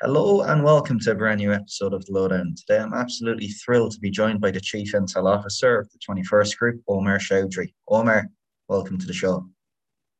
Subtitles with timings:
[0.00, 2.54] Hello and welcome to a brand new episode of The Lowdown.
[2.56, 6.56] Today I'm absolutely thrilled to be joined by the Chief Intel Officer of the 21st
[6.56, 7.74] Group, Omar Chaudhuri.
[7.88, 8.28] Omar,
[8.68, 9.48] welcome to the show.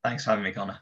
[0.02, 0.80] Thanks for having me, Connor.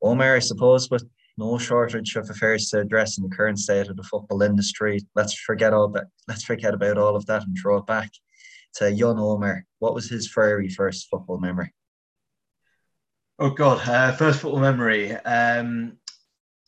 [0.00, 1.04] Omar, I suppose with
[1.36, 5.34] no shortage of affairs to address in the current state of the football industry, let's
[5.34, 8.12] forget all that let's forget about all of that and throw it back
[8.76, 9.64] to young Omar.
[9.80, 11.74] What was his very first football memory?
[13.40, 15.10] Oh God, uh, first football memory.
[15.16, 15.98] Um,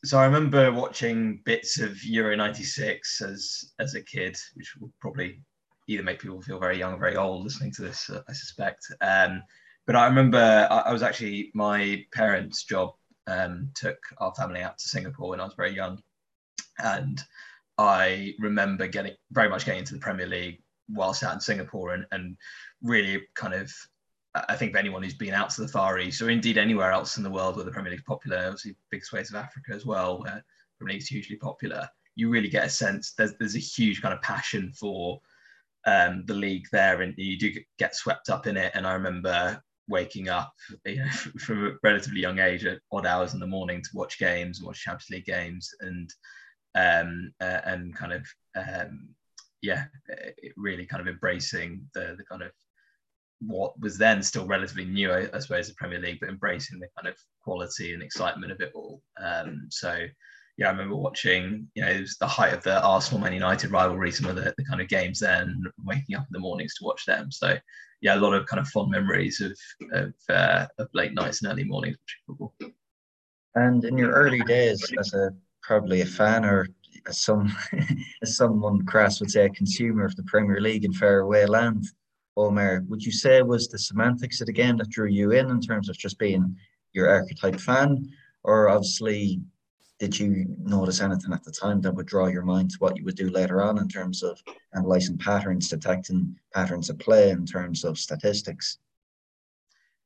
[0.06, 5.40] so I remember watching bits of Euro '96 as as a kid, which will probably
[5.88, 8.86] either make people feel very young or very old listening to this, I suspect.
[9.00, 9.42] Um,
[9.86, 12.94] but I remember I, I, was actually my parents' job
[13.28, 16.02] um, took our family out to Singapore when I was very young,
[16.78, 17.22] and
[17.78, 22.06] I remember getting very much getting into the Premier League whilst out in Singapore and,
[22.12, 22.36] and
[22.82, 23.72] really kind of
[24.48, 27.16] I think for anyone who's been out to the Far East or indeed anywhere else
[27.16, 29.86] in the world where the Premier League is popular, obviously big swathes of Africa as
[29.86, 30.44] well, where
[30.78, 34.14] Premier League is hugely popular, you really get a sense there's, there's a huge kind
[34.14, 35.20] of passion for
[35.86, 38.72] um, the league there and you do get swept up in it.
[38.74, 40.52] And I remember waking up
[40.84, 44.18] you know, from a relatively young age at odd hours in the morning to watch
[44.18, 46.10] games watch Champions League games and
[46.74, 49.08] um, uh, and kind of um,
[49.62, 49.84] yeah,
[50.56, 52.52] really kind of embracing the the kind of
[53.40, 56.88] what was then still relatively new, I, I, suppose, the Premier League, but embracing the
[56.96, 59.02] kind of quality and excitement of it all.
[59.22, 60.06] Um, so,
[60.56, 63.70] yeah, I remember watching, you know, it was the height of the Arsenal Man United
[63.70, 66.84] rivalry, some of the, the kind of games then, waking up in the mornings to
[66.84, 67.30] watch them.
[67.30, 67.56] So,
[68.00, 69.58] yeah, a lot of kind of fond memories of
[69.92, 72.74] of, uh, of late nights and early mornings watching football.
[73.54, 75.30] And in your early days as a
[75.62, 76.68] probably a fan or
[77.08, 77.54] as some
[78.22, 81.84] as someone crass would say a consumer of the Premier League in faraway land,
[82.36, 85.60] Omar, would you say was the semantics of the game that drew you in in
[85.60, 86.56] terms of just being
[86.92, 88.10] your archetype fan?
[88.44, 89.40] Or obviously,
[89.98, 93.04] did you notice anything at the time that would draw your mind to what you
[93.04, 94.38] would do later on in terms of
[94.74, 98.78] analyzing patterns, detecting patterns of play in terms of statistics?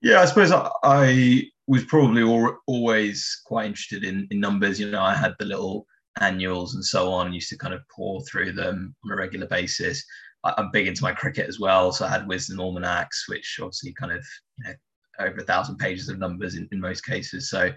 [0.00, 4.78] Yeah, I suppose I, I was probably al- always quite interested in, in numbers.
[4.78, 5.86] You know, I had the little
[6.20, 10.04] annuals and so on, used to kind of pour through them on a regular basis.
[10.44, 11.92] I'm big into my cricket as well.
[11.92, 14.24] So I had Wisden Almanacs, which obviously kind of
[14.58, 14.74] you know,
[15.18, 17.50] over a thousand pages of numbers in, in most cases.
[17.50, 17.70] So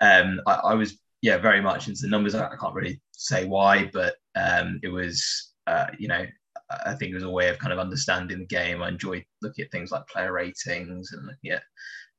[0.00, 2.34] um, I, I, was yeah very much into the numbers.
[2.34, 6.26] I, can't really say why, but um, it was uh, you know
[6.84, 8.82] I think it was a way of kind of understanding the game.
[8.82, 11.62] I enjoyed looking at things like player ratings and looking at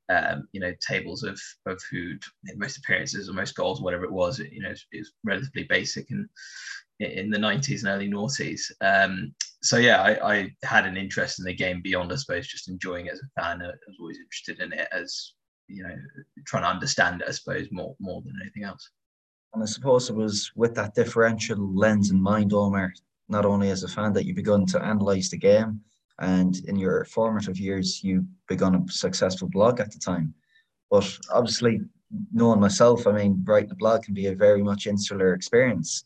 [0.07, 2.13] um, you know tables of of who
[2.56, 4.40] most appearances or most goals, whatever it was.
[4.40, 6.28] You know, it's, it's relatively basic and
[7.00, 8.72] in the 90s and early noughties.
[8.81, 9.34] Um,
[9.66, 13.08] so yeah, I, I, had an interest in the game beyond, I suppose, just enjoying
[13.08, 13.62] it as a fan.
[13.62, 15.34] I was always interested in it as
[15.68, 15.96] you know,
[16.46, 18.90] trying to understand it, I suppose, more more than anything else.
[19.53, 22.94] And I suppose it was with that differential lens in mind, Omar,
[23.30, 25.82] not only as a fan that you begun to analyze the game,
[26.20, 30.34] and in your formative years, you begun a successful blog at the time.
[30.92, 31.82] But obviously,
[32.34, 36.06] knowing myself, I mean, writing a blog can be a very much insular experience.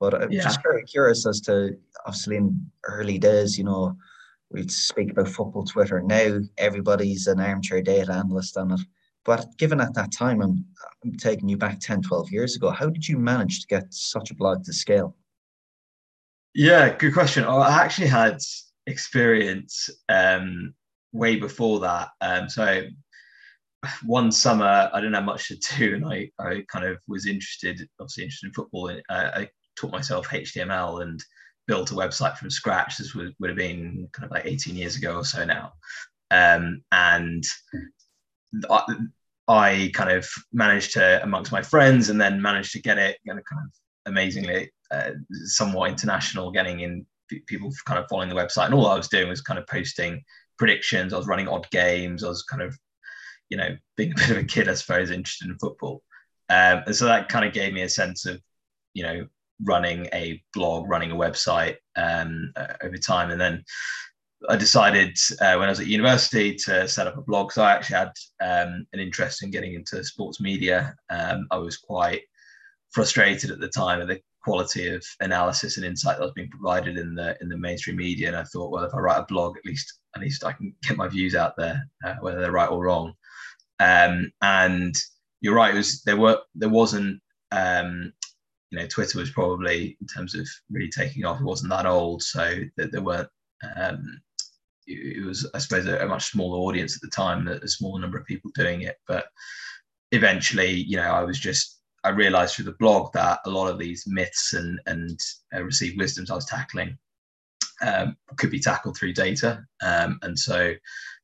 [0.00, 0.42] But I'm yeah.
[0.42, 1.76] just very curious as to
[2.06, 3.96] obviously in early days, you know,
[4.50, 6.00] we'd speak about football Twitter.
[6.00, 8.80] Now everybody's an armchair data analyst on it.
[9.24, 10.64] But given at that time, I'm,
[11.04, 14.30] I'm taking you back 10, 12 years ago, how did you manage to get such
[14.30, 15.16] a blog to scale?
[16.54, 17.44] Yeah, good question.
[17.44, 18.38] I actually had
[18.86, 20.74] experience um,
[21.12, 22.08] way before that.
[22.20, 22.84] Um, so
[24.04, 27.86] one summer, I didn't have much to do, and I, I kind of was interested,
[28.00, 28.88] obviously interested in football.
[28.88, 31.22] And I, I taught myself HTML and
[31.66, 32.96] built a website from scratch.
[32.96, 35.74] This would, would have been kind of like 18 years ago or so now.
[36.30, 37.44] Um, and
[38.70, 38.82] I,
[39.46, 43.34] I, kind of managed to, amongst my friends, and then managed to get it you
[43.34, 45.10] know, kind of amazingly, uh,
[45.44, 47.06] somewhat international, getting in
[47.46, 48.66] people kind of following the website.
[48.66, 50.22] And all I was doing was kind of posting
[50.58, 51.12] predictions.
[51.12, 52.24] I was running odd games.
[52.24, 52.76] I was kind of,
[53.48, 56.02] you know, being a bit of a kid, I suppose, interested in football.
[56.50, 58.40] Um, and so that kind of gave me a sense of,
[58.94, 59.26] you know,
[59.64, 63.30] running a blog, running a website um, uh, over time.
[63.30, 63.64] And then
[64.48, 67.52] I decided uh, when I was at university to set up a blog.
[67.52, 70.94] So I actually had um, an interest in getting into sports media.
[71.10, 72.22] Um, I was quite
[72.90, 76.96] frustrated at the time of the quality of analysis and insight that was being provided
[76.96, 78.28] in the in the mainstream media.
[78.28, 80.72] And I thought, well, if I write a blog, at least at least I can
[80.82, 83.14] get my views out there, uh, whether they're right or wrong.
[83.80, 84.94] Um, and
[85.40, 87.20] you're right, was there were there wasn't
[87.52, 88.12] um,
[88.70, 92.22] you know, Twitter was probably in terms of really taking off, it wasn't that old,
[92.22, 93.28] so that there weren't.
[93.76, 94.20] Um,
[94.86, 98.24] it was, I suppose, a, much smaller audience at the time, a, smaller number of
[98.24, 98.96] people doing it.
[99.06, 99.26] But
[100.12, 103.78] eventually, you know, I was just I realized through the blog that a lot of
[103.78, 105.18] these myths and and
[105.54, 106.96] uh, received wisdoms I was tackling
[107.82, 110.72] um, could be tackled through data, um, and so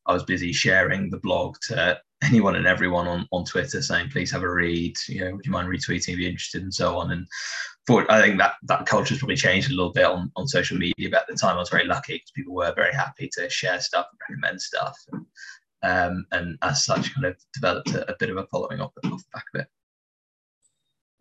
[0.07, 4.31] I was busy sharing the blog to anyone and everyone on, on Twitter saying, please
[4.31, 7.13] have a read, you know, would you mind retweeting if you're interested and so on.
[7.13, 7.27] And
[7.87, 10.79] for, I think that that culture has probably changed a little bit on, on social
[10.79, 13.49] media, but at the time I was very lucky because people were very happy to
[13.51, 14.97] share stuff and recommend stuff.
[15.13, 15.27] And,
[15.83, 19.19] um, and as such, kind of developed a, a bit of a following off off
[19.19, 19.67] the back of it.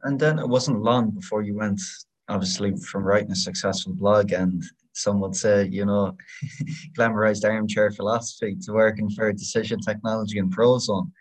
[0.03, 1.81] And then it wasn't long before you went,
[2.29, 4.63] obviously, from writing a successful blog and
[4.93, 6.15] some would say, you know,
[6.97, 11.11] glamorized armchair philosophy to working for decision technology and Prozone.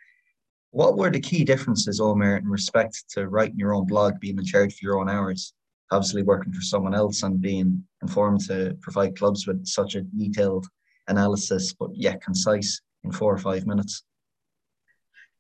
[0.71, 4.45] What were the key differences, Omar, in respect to writing your own blog, being in
[4.45, 5.53] charge for your own hours,
[5.91, 10.67] obviously working for someone else and being informed to provide clubs with such a detailed
[11.09, 14.03] analysis, but yet concise in four or five minutes?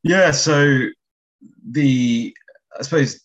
[0.02, 0.86] Yeah, so
[1.70, 2.36] the
[2.78, 3.20] I suppose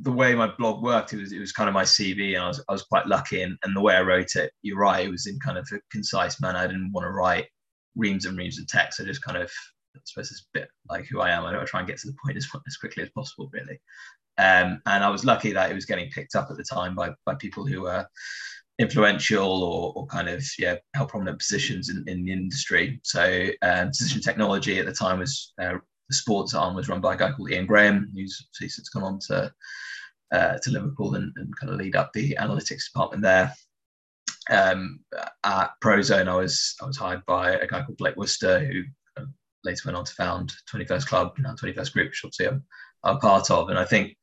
[0.00, 2.48] the way my blog worked, it was it was kind of my CV, and I
[2.48, 3.42] was I was quite lucky.
[3.42, 5.80] And, and the way I wrote it, you're right, it was in kind of a
[5.90, 6.58] concise manner.
[6.58, 7.46] I didn't want to write
[7.96, 9.00] reams and reams of text.
[9.00, 9.50] I just kind of
[9.94, 11.44] I suppose it's a bit like who I am.
[11.44, 13.80] I don't try and get to the point as, as quickly as possible, really.
[14.38, 17.10] Um, and I was lucky that it was getting picked up at the time by
[17.26, 18.06] by people who were
[18.78, 22.98] influential or, or kind of yeah held prominent positions in, in the industry.
[23.04, 25.74] So um, decision technology at the time was uh,
[26.12, 29.18] the sports arm was run by a guy called Ian Graham, who's since gone on
[29.28, 29.52] to
[30.30, 33.52] uh, to Liverpool and, and, kind of lead up the analytics department there.
[34.50, 35.00] Um,
[35.44, 38.82] at Prozone, I was I was hired by a guy called Blake Wooster, who
[39.64, 42.64] later went on to found 21st Club, now 21st Group, which obviously I'm,
[43.04, 43.70] I'm part of.
[43.70, 44.16] And I think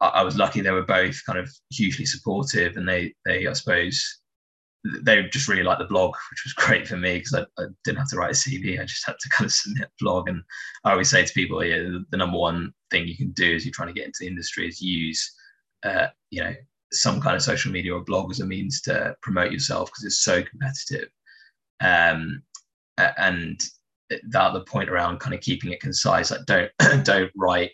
[0.00, 3.54] I, I was lucky they were both kind of hugely supportive, and they they I
[3.54, 4.19] suppose
[5.02, 7.98] they just really liked the blog, which was great for me because I, I, didn't
[7.98, 8.80] have to write a CV.
[8.80, 10.28] I just had to kind of submit a blog.
[10.28, 10.42] And
[10.84, 13.64] I always say to people, yeah, the, the number one thing you can do as
[13.64, 15.34] you're trying to get into the industry is use,
[15.84, 16.54] uh, you know,
[16.92, 20.22] some kind of social media or blog as a means to promote yourself because it's
[20.22, 21.08] so competitive.
[21.80, 22.42] Um,
[22.98, 23.60] and
[24.08, 26.70] that other point around kind of keeping it concise, like don't
[27.04, 27.70] don't write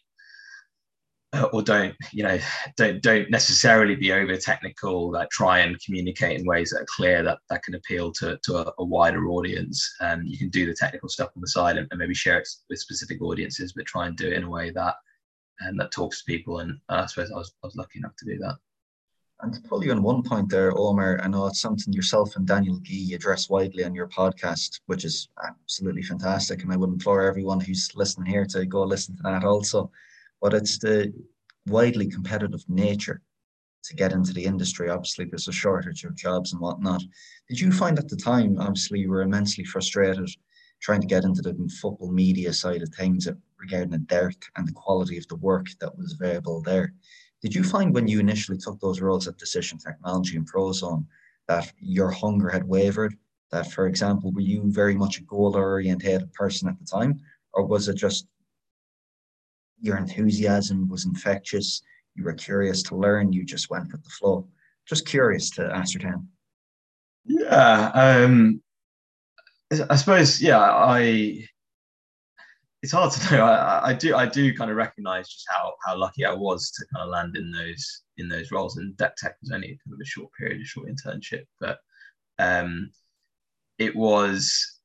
[1.52, 2.38] or don't you know
[2.76, 7.22] don't don't necessarily be over technical like try and communicate in ways that are clear
[7.22, 9.96] that that can appeal to, to a, a wider audience.
[10.00, 12.48] And you can do the technical stuff on the side and, and, maybe share it
[12.70, 14.94] with specific audiences but try and do it in a way that
[15.60, 16.60] and that talks to people.
[16.60, 18.56] And i suppose I was, I was lucky enough to do that.
[19.40, 22.46] And to pull you on one point there, Omar, I know it's something yourself and
[22.46, 26.62] Daniel Geey address widely on your podcast, which is absolutely fantastic.
[26.62, 29.90] And I would implore everyone who's listening here to go listen to that also
[30.40, 31.12] but it's the
[31.66, 33.20] widely competitive nature
[33.84, 34.90] to get into the industry.
[34.90, 37.02] Obviously, there's a shortage of jobs and whatnot.
[37.48, 40.28] Did you find at the time, obviously, you were immensely frustrated
[40.80, 43.28] trying to get into the football media side of things
[43.58, 46.92] regarding the dearth and the quality of the work that was available there?
[47.42, 51.06] Did you find when you initially took those roles at Decision Technology and Prozone
[51.48, 53.14] that your hunger had wavered?
[53.52, 57.20] That, for example, were you very much a goal oriented person at the time,
[57.52, 58.26] or was it just
[59.80, 61.82] your enthusiasm was infectious.
[62.14, 63.32] You were curious to learn.
[63.32, 64.48] You just went with the flow.
[64.86, 66.28] Just curious to ascertain.
[67.24, 68.62] Yeah, um,
[69.90, 70.40] I suppose.
[70.40, 71.46] Yeah, I.
[72.82, 73.44] It's hard to know.
[73.44, 74.14] I, I do.
[74.14, 77.36] I do kind of recognize just how how lucky I was to kind of land
[77.36, 78.76] in those in those roles.
[78.76, 81.78] And Dectech was only kind of a short period, a short internship, but
[82.38, 82.90] um,
[83.78, 84.75] it was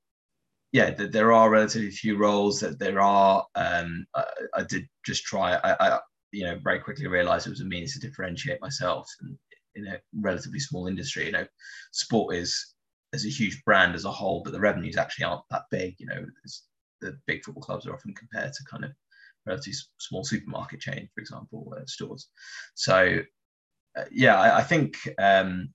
[0.72, 3.46] yeah, there are relatively few roles that there are.
[3.56, 4.24] Um, I,
[4.56, 5.56] I, did just try.
[5.56, 6.00] I, I,
[6.32, 9.38] you know, very quickly realised it was a means to differentiate myself and
[9.76, 11.26] in a relatively small industry.
[11.26, 11.48] You know,
[11.92, 12.74] sport is
[13.14, 15.96] as a huge brand as a whole, but the revenues actually aren't that big.
[16.00, 16.26] You know,
[17.02, 18.92] the big football clubs are often compared to kind of
[19.46, 22.30] relatively small supermarket chain, for example, uh, stores.
[22.76, 23.20] So,
[23.98, 25.74] uh, yeah, I, I think um,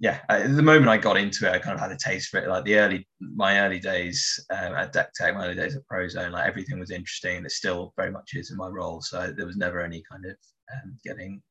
[0.00, 2.48] yeah, the moment I got into it, I kind of had a taste for it.
[2.48, 6.48] Like the early, my early days um, at Dectech, my early days at Prozone, like
[6.48, 7.44] everything was interesting.
[7.44, 9.00] It still very much is in my role.
[9.00, 10.36] So there was never any kind of
[10.74, 11.42] um, getting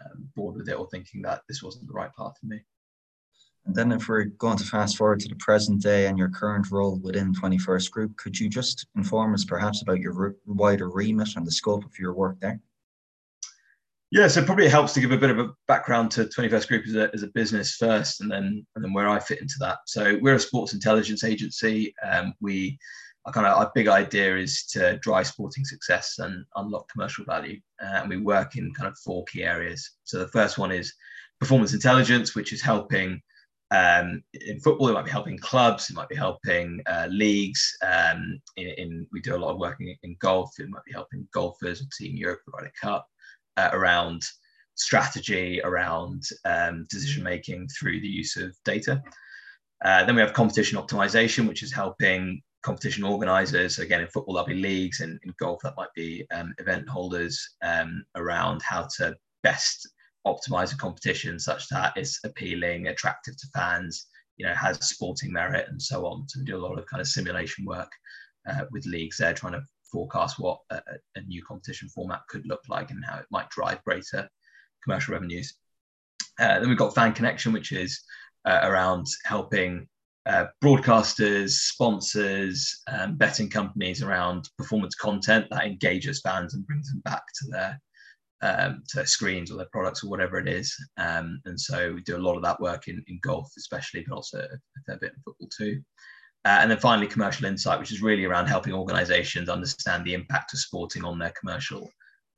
[0.00, 2.60] um, bored with it or thinking that this wasn't the right path for me.
[3.64, 6.70] And then, if we're going to fast forward to the present day and your current
[6.72, 11.46] role within 21st Group, could you just inform us perhaps about your wider remit and
[11.46, 12.60] the scope of your work there?
[14.12, 16.86] Yeah, so probably it helps to give a bit of a background to 21st Group
[16.86, 19.78] as a, as a business first, and then and then where I fit into that.
[19.86, 21.94] So we're a sports intelligence agency.
[22.06, 22.78] Um, we
[23.24, 27.58] our kind of our big idea is to drive sporting success and unlock commercial value,
[27.82, 29.92] uh, and we work in kind of four key areas.
[30.04, 30.92] So the first one is
[31.40, 33.22] performance intelligence, which is helping
[33.72, 37.74] Um, in football, it might be helping clubs, it might be helping uh, leagues.
[37.82, 40.50] Um, in, in, we do a lot of work in, golf.
[40.58, 43.08] It might be helping golfers, or Team Europe, Ryder Cup,
[43.56, 44.22] uh, around
[44.74, 49.02] strategy, around um, decision making through the use of data.
[49.84, 53.78] Uh, then we have competition optimization, which is helping competition organizers.
[53.78, 57.56] Again, in football, that'll be leagues, and in golf, that might be um, event holders
[57.62, 59.88] um, around how to best
[60.26, 64.06] optimize a competition such that it's appealing, attractive to fans,
[64.36, 66.28] you know, has sporting merit, and so on.
[66.28, 67.90] So we do a lot of kind of simulation work
[68.48, 69.62] uh, with leagues there, trying to
[69.92, 70.80] forecast what a,
[71.16, 74.28] a, new competition format could look like and how it might drive greater
[74.82, 75.54] commercial revenues.
[76.40, 78.02] Uh, then we've got Fan Connection, which is
[78.44, 79.86] uh, around helping
[80.26, 87.02] uh, broadcasters, sponsors, um, betting companies around performance content that engages fans and brings them
[87.04, 87.80] back to their
[88.42, 90.74] um, to their screens or their products or whatever it is.
[90.96, 94.16] Um, and so we do a lot of that work in, in golf, especially, but
[94.16, 95.80] also a fair bit in football too.
[96.44, 100.52] Uh, and then finally, commercial insight, which is really around helping organizations understand the impact
[100.52, 101.88] of sporting on their commercial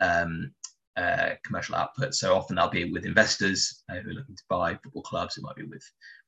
[0.00, 0.52] um,
[0.96, 2.14] uh, commercial output.
[2.14, 5.36] So often that'll be with investors uh, who are looking to buy football clubs.
[5.36, 5.84] It might be with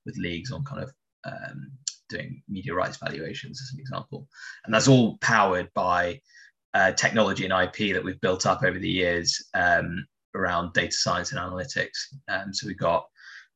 [0.06, 0.92] with leagues on kind of
[1.24, 1.70] um,
[2.08, 4.26] doing media rights valuations, as an example.
[4.64, 6.20] And that's all powered by
[6.74, 11.32] uh, technology and IP that we've built up over the years um, around data science
[11.32, 12.14] and analytics.
[12.28, 13.06] Um, so we've got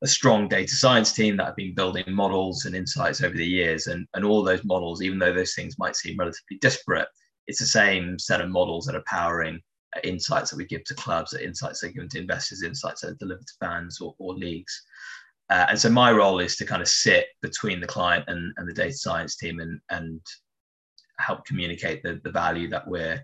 [0.03, 3.87] a strong data science team that have been building models and insights over the years.
[3.87, 7.09] And, and all those models, even though those things might seem relatively disparate,
[7.47, 9.61] it's the same set of models that are powering
[10.05, 13.17] insights that we give to clubs, insights that are given to investors, insights that are
[13.19, 14.83] delivered to fans or, or leagues.
[15.51, 18.69] Uh, and so my role is to kind of sit between the client and, and
[18.69, 20.21] the data science team and, and
[21.19, 23.21] help communicate the, the value that we're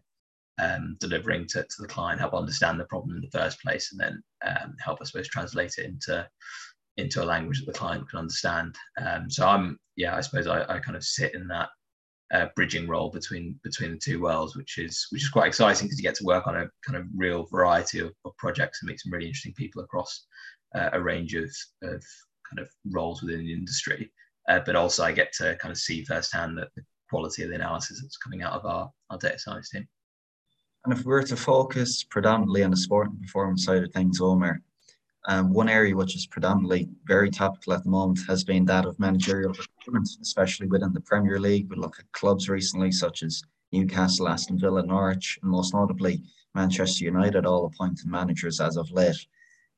[0.58, 4.00] um, delivering to, to the client, help understand the problem in the first place, and
[4.00, 6.26] then um, help, I suppose, translate it into
[6.96, 8.74] into a language that the client can understand.
[9.04, 11.68] Um, so I'm, yeah, I suppose I, I kind of sit in that
[12.32, 15.98] uh, bridging role between between the two worlds, which is which is quite exciting because
[15.98, 19.00] you get to work on a kind of real variety of, of projects and meet
[19.00, 20.26] some really interesting people across
[20.74, 21.50] uh, a range of
[21.82, 22.02] of
[22.48, 24.10] kind of roles within the industry.
[24.48, 27.54] Uh, but also, I get to kind of see firsthand that the quality of the
[27.56, 29.86] analysis that's coming out of our, our data science team.
[30.84, 34.20] And if we were to focus predominantly on the sport and performance side of things,
[34.20, 34.60] Omar,
[35.26, 38.98] um, one area which is predominantly very topical at the moment has been that of
[38.98, 41.68] managerial recruitment, especially within the Premier League.
[41.68, 43.42] We look at clubs recently, such as
[43.72, 46.22] Newcastle, Aston Villa, Norwich, and most notably
[46.54, 49.16] Manchester United, all appointed managers as of late.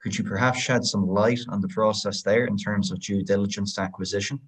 [0.03, 3.79] Could you perhaps shed some light on the process there in terms of due diligence
[3.79, 4.39] acquisition?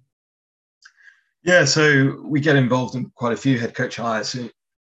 [1.43, 4.37] Yeah, so we get involved in quite a few head coach hires.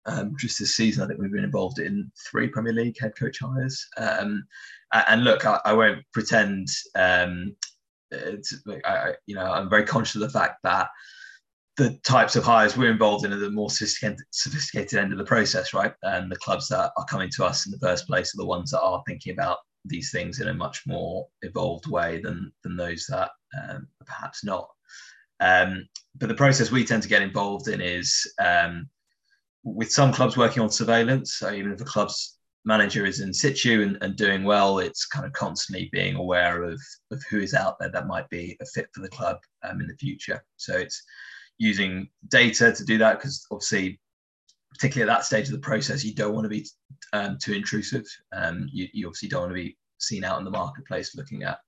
[0.06, 3.38] Um, just this season, I think we've been involved in three Premier League head coach
[3.40, 3.86] hires.
[3.96, 4.44] Um,
[4.92, 6.68] and look, I, I won't pretend.
[6.94, 7.56] Um,
[8.12, 10.88] I, you know, I'm very conscious of the fact that
[11.76, 15.24] the types of hires we're involved in are the more sophisticated, sophisticated end of the
[15.24, 15.92] process, right?
[16.02, 18.70] And the clubs that are coming to us in the first place are the ones
[18.72, 23.06] that are thinking about these things in a much more evolved way than than those
[23.08, 23.30] that
[23.62, 24.68] um, perhaps not.
[25.40, 28.88] Um, but the process we tend to get involved in is um,
[29.62, 31.34] with some clubs working on surveillance.
[31.34, 35.26] So even if the club's manager is in situ and, and doing well, it's kind
[35.26, 38.88] of constantly being aware of, of who is out there that might be a fit
[38.94, 40.44] for the club um, in the future.
[40.56, 41.02] So it's
[41.58, 44.00] using data to do that because obviously,
[44.72, 46.66] particularly at that stage of the process, you don't want to be
[47.12, 48.04] um, too intrusive.
[48.32, 51.58] Um, you, you obviously don't want to be seen out in the marketplace looking at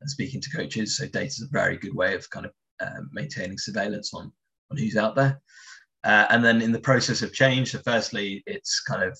[0.00, 0.96] and speaking to coaches.
[0.96, 4.32] So data is a very good way of kind of uh, maintaining surveillance on
[4.70, 5.40] on who's out there.
[6.04, 9.18] Uh, and then in the process of change, so firstly, it's kind of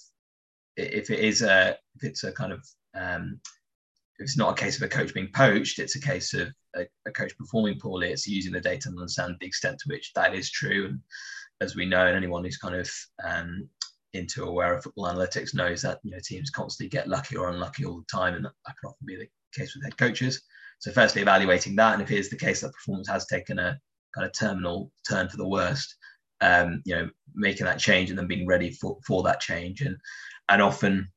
[0.76, 3.40] if it is a if it's a kind of um,
[4.18, 7.10] it's not a case of a coach being poached, it's a case of a, a,
[7.10, 8.10] coach performing poorly.
[8.10, 10.86] It's using the data and understand the extent to which that is true.
[10.86, 11.00] And
[11.60, 12.90] as we know, and anyone who's kind of
[13.24, 13.68] um,
[14.12, 17.84] into aware of football analytics knows that you know teams constantly get lucky or unlucky
[17.84, 20.42] all the time, and that, that can often be the case with head coaches.
[20.78, 23.78] So firstly, evaluating that, and if it is the case that performance has taken a
[24.14, 25.94] kind of terminal turn for the worst,
[26.40, 29.82] um, you know, making that change and then being ready for, for that change.
[29.82, 29.96] And
[30.50, 31.08] and often,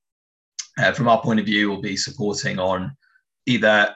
[0.78, 2.96] uh, from our point of view, we'll be supporting on
[3.46, 3.94] either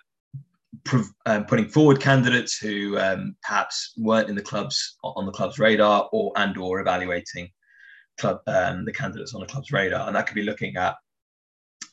[1.25, 6.10] um, putting forward candidates who um, perhaps weren't in the clubs on the club's radar,
[6.12, 7.50] or and or evaluating
[8.20, 10.96] club um, the candidates on the club's radar, and that could be looking at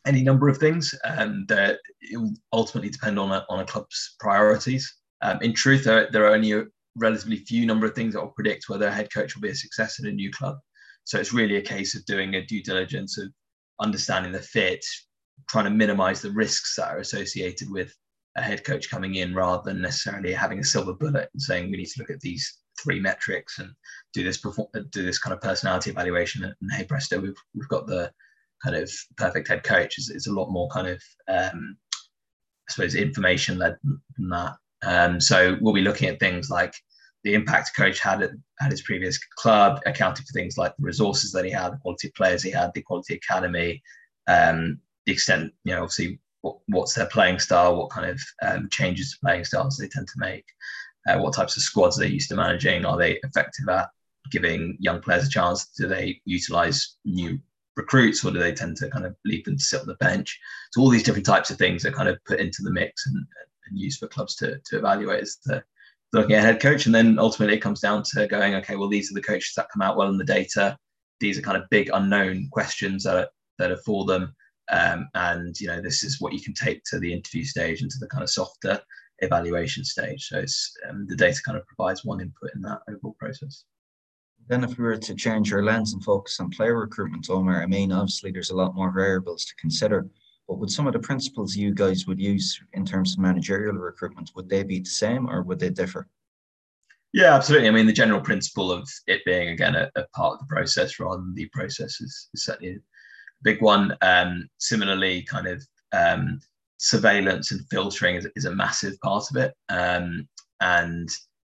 [0.06, 4.16] any number of things, and uh, it will ultimately depend on a, on a club's
[4.20, 4.92] priorities.
[5.22, 6.64] Um, in truth, there, there, are only a
[6.96, 9.54] relatively few number of things that will predict whether a head coach will be a
[9.54, 10.58] success in a new club.
[11.04, 13.28] So it's really a case of doing a due diligence of
[13.80, 14.84] understanding the fit,
[15.48, 17.94] trying to minimize the risks that are associated with
[18.36, 21.76] a head coach coming in rather than necessarily having a silver bullet and saying we
[21.76, 23.70] need to look at these three metrics and
[24.12, 26.44] do this perform- do this kind of personality evaluation.
[26.44, 28.10] And hey presto we've we've got the
[28.62, 29.98] kind of perfect head coach.
[29.98, 31.76] It's, it's a lot more kind of um,
[32.68, 34.56] I suppose information led than that.
[34.82, 36.74] Um, so we'll be looking at things like
[37.24, 41.32] the impact coach had at, at his previous club, accounting for things like the resources
[41.32, 43.82] that he had, the quality players he had, the quality academy,
[44.28, 48.68] um, the extent, you know, obviously what, what's their playing style, what kind of um,
[48.70, 50.44] changes to playing styles they tend to make,
[51.08, 53.88] uh, what types of squads they're used to managing, are they effective at
[54.30, 55.66] giving young players a chance?
[55.66, 57.38] Do they utilize new
[57.76, 60.38] recruits or do they tend to kind of leave them to sit on the bench?
[60.72, 63.16] So all these different types of things are kind of put into the mix and,
[63.16, 65.62] and used for clubs to, to evaluate as the
[66.14, 66.86] looking at head coach.
[66.86, 69.68] And then ultimately it comes down to going, okay, well, these are the coaches that
[69.72, 70.76] come out well in the data.
[71.20, 73.28] These are kind of big unknown questions that are,
[73.58, 74.34] that are for them.
[74.70, 77.90] Um, and, you know, this is what you can take to the interview stage and
[77.90, 78.80] to the kind of softer
[79.18, 80.26] evaluation stage.
[80.28, 83.64] So it's um, the data kind of provides one input in that overall process.
[84.48, 87.66] Then, if we were to change our lens and focus on player recruitment, Omar, I
[87.66, 90.06] mean, obviously there's a lot more variables to consider.
[90.48, 94.30] But would some of the principles you guys would use in terms of managerial recruitment,
[94.34, 96.06] would they be the same or would they differ?
[97.14, 97.68] Yeah, absolutely.
[97.68, 100.98] I mean, the general principle of it being again a, a part of the process
[100.98, 102.78] rather than the process is, is certainly a
[103.42, 103.96] big one.
[104.02, 106.40] Um, similarly, kind of um,
[106.78, 110.28] surveillance and filtering is, is, a massive part of it, um,
[110.60, 111.08] and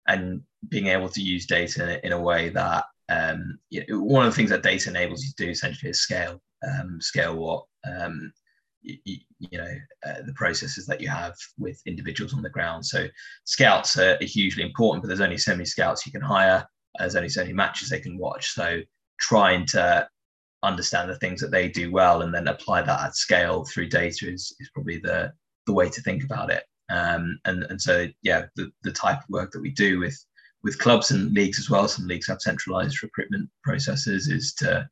[0.07, 4.01] and being able to use data in a, in a way that um, you know,
[4.01, 7.37] one of the things that data enables you to do essentially is scale um, scale
[7.37, 8.33] what um,
[8.83, 9.75] you, you know
[10.07, 12.85] uh, the processes that you have with individuals on the ground.
[12.85, 13.07] So
[13.45, 16.67] scouts are, hugely important, but there's only so many scouts you can hire.
[16.99, 18.55] There's only so many matches they can watch.
[18.55, 18.81] So
[19.21, 20.09] trying to
[20.63, 24.29] understand the things that they do well and then apply that at scale through data
[24.29, 25.33] is, is probably the
[25.67, 26.65] the way to think about it.
[26.91, 30.19] Um, and and so yeah, the, the type of work that we do with
[30.65, 31.87] with clubs and leagues as well.
[31.87, 34.29] Some leagues have centralized recruitment processes.
[34.29, 34.89] Is to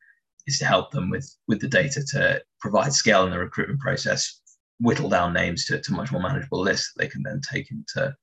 [0.47, 4.41] is to help them with with the data to provide scale in the recruitment process,
[4.81, 8.15] whittle down names to, to much more manageable lists that they can then take into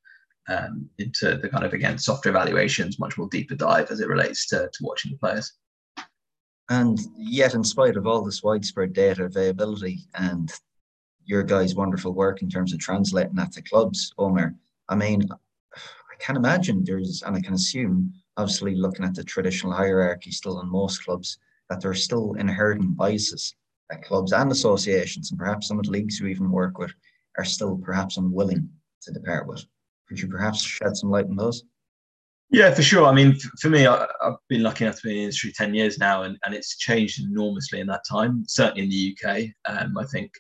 [0.49, 4.47] um, into the kind of again softer evaluations, much more deeper dive as it relates
[4.47, 5.53] to, to watching the players.
[6.69, 10.51] And yet, in spite of all this widespread data availability and
[11.25, 14.55] your guys' wonderful work in terms of translating that to clubs, Omar,
[14.89, 19.73] I mean, I can imagine there's, and I can assume, obviously looking at the traditional
[19.73, 21.37] hierarchy still in most clubs,
[21.69, 23.55] that there are still inherent biases
[23.89, 26.91] that clubs and associations, and perhaps some of the leagues you even work with
[27.37, 28.69] are still perhaps unwilling
[29.01, 29.63] to depart with.
[30.07, 31.63] Could you perhaps shed some light on those?
[32.49, 33.07] Yeah, for sure.
[33.07, 35.73] I mean, for me, I, have been lucky enough to be in the industry 10
[35.73, 39.47] years now, and, and it's changed enormously in that time, certainly in the UK.
[39.65, 40.31] Um, I think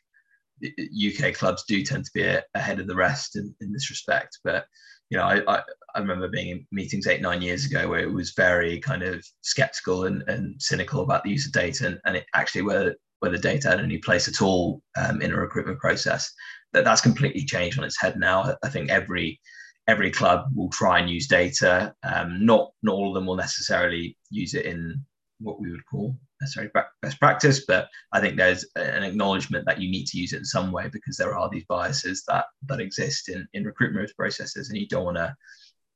[0.63, 4.39] UK clubs do tend to be ahead of the rest in, in this respect.
[4.43, 4.65] But
[5.09, 5.63] you know, I, I,
[5.95, 9.25] I, remember being in meetings eight, nine years ago where it was very kind of
[9.41, 13.31] skeptical and, and cynical about the use of data and, and it actually where, where
[13.31, 16.31] the data had any place at all um, in a recruitment process.
[16.73, 18.55] That that's completely changed on its head now.
[18.63, 19.39] I think every
[19.87, 21.93] every club will try and use data.
[22.03, 25.05] Um, not not all of them will necessarily use it in
[25.39, 29.89] what we would call necessarily best practice, but I think there's an acknowledgement that you
[29.89, 33.29] need to use it in some way because there are these biases that that exist
[33.29, 35.33] in in recruitment processes, and you don't want to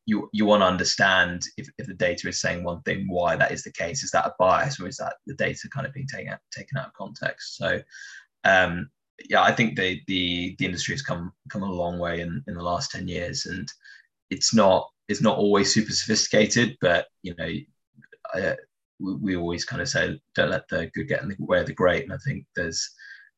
[0.08, 3.52] you you want to understand if, if the data is saying one thing, why that
[3.52, 4.04] is the case.
[4.04, 6.78] Is that a bias or is that the data kind of being taken out, taken
[6.78, 7.58] out of context?
[7.58, 7.82] So
[8.46, 8.90] um,
[9.30, 12.56] yeah, I think the the the industry has come come a long way in in
[12.56, 13.72] the last ten years, and
[14.30, 17.50] it's not it's not always super sophisticated, but you know.
[18.34, 18.56] I,
[19.00, 21.68] we, we always kind of say don't let the good get in the way of
[21.68, 22.90] the great and i think there's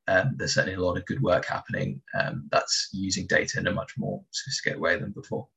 [0.08, 3.71] um, there's certainly a lot of good work happening um, that's using data in a
[3.71, 5.47] much more sophisticated way than before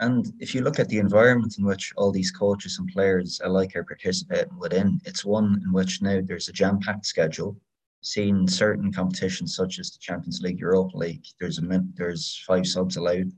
[0.00, 3.74] and if you look at the environment in which all these coaches and players alike
[3.76, 7.56] are participating within, it's one in which now there's a jam-packed schedule.
[8.02, 12.96] Seeing certain competitions such as the Champions League, Europa League, there's a there's five subs
[12.96, 13.32] allowed.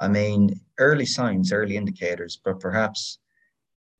[0.00, 3.18] I mean, early signs, early indicators, but perhaps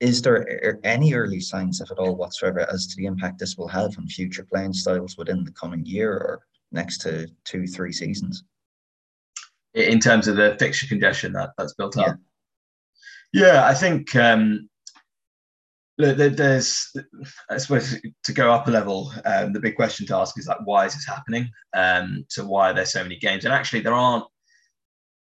[0.00, 3.68] is there any early signs, if at all whatsoever, as to the impact this will
[3.68, 8.44] have on future playing styles within the coming year or next to two, three seasons?
[9.74, 12.16] In terms of the fixture congestion that that's built up.
[13.32, 14.68] Yeah, yeah I think um,
[15.98, 16.94] look, there's,
[17.50, 20.58] I suppose, to go up a level, um, the big question to ask is like,
[20.64, 21.48] why is this happening?
[21.74, 23.44] Um, so why are there so many games?
[23.44, 24.24] And actually, there aren't.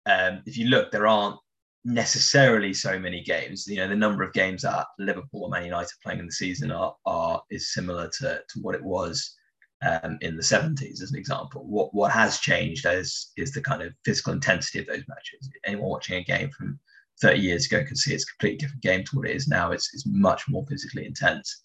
[0.05, 1.37] Um, if you look, there aren't
[1.85, 3.67] necessarily so many games.
[3.67, 6.31] You know, the number of games that Liverpool and Man United are playing in the
[6.31, 9.35] season are, are is similar to, to what it was
[9.81, 11.65] um, in the 70s, as an example.
[11.65, 15.49] What what has changed is is the kind of physical intensity of those matches.
[15.65, 16.79] Anyone watching a game from
[17.21, 19.71] 30 years ago can see it's a completely different game to what it is now.
[19.71, 21.63] It's, it's much more physically intense.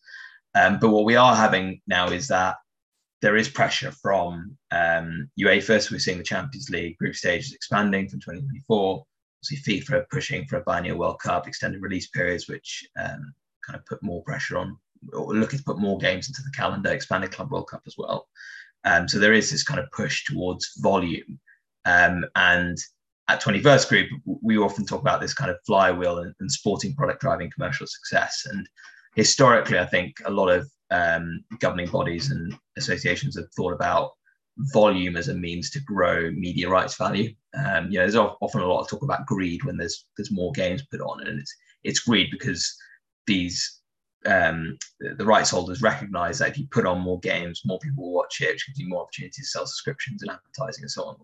[0.55, 2.57] Um, but what we are having now is that
[3.23, 5.81] there is pressure from um, UEFA.
[5.81, 9.05] So we're seeing the Champions League group stages expanding from 2024.
[9.43, 13.35] See FIFA pushing for a biennial World Cup, extended release periods, which um,
[13.67, 14.79] kind of put more pressure on,
[15.13, 18.29] looking to put more games into the calendar, expanded Club World Cup as well.
[18.85, 21.39] Um, so there is this kind of push towards volume.
[21.85, 22.79] Um, and
[23.29, 24.09] at 21st Group,
[24.43, 28.47] we often talk about this kind of flywheel and, and sporting product driving commercial success.
[28.51, 28.69] And
[29.15, 34.11] historically, I think a lot of um, governing bodies and associations have thought about
[34.73, 37.35] volume as a means to grow media rights value.
[37.55, 40.53] Um, you know, there's often a lot of talk about greed when there's there's more
[40.53, 42.75] games put on, and it's it's greed because
[43.27, 43.81] these
[44.27, 48.15] um, the, rights holders recognize that if you put on more games, more people will
[48.15, 51.17] watch it, which gives you more opportunity to sell subscriptions and advertising and so on.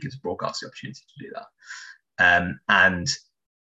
[0.00, 1.46] Gives broadcast the opportunity to do that.
[2.18, 3.08] Um, and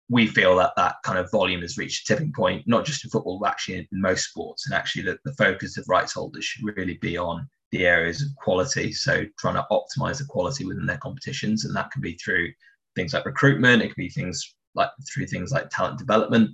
[0.10, 3.10] we feel that that kind of volume has reached a tipping point, not just in
[3.10, 4.66] football, but actually in, most sports.
[4.66, 8.36] And actually, the, the focus of rights holders should really be on the areas of
[8.38, 8.92] quality.
[8.92, 11.66] So, trying to optimize the quality within their competitions.
[11.66, 12.52] And that can be through
[12.96, 16.52] things like recruitment, it can be things like through things like talent development,